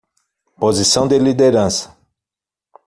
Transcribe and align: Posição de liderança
Posição 0.57 1.07
de 1.07 1.19
liderança 1.19 1.95